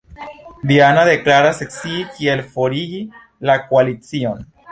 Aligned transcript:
Diana 0.69 1.01
deklaras 1.09 1.59
scii 1.75 2.01
kiel 2.15 2.43
forigi 2.55 3.05
la 3.51 3.59
Koalicion. 3.69 4.43